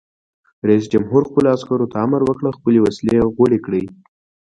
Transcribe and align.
رئیس 0.67 0.85
جمهور 0.93 1.21
خپلو 1.29 1.47
عسکرو 1.55 1.91
ته 1.91 1.97
امر 2.05 2.21
وکړ؛ 2.25 2.45
خپلې 2.57 2.79
وسلې 2.81 3.17
غوړې 3.35 3.59
کړئ! 3.65 3.83